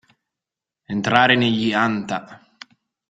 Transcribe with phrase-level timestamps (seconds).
[0.87, 2.41] Entrare negli anta.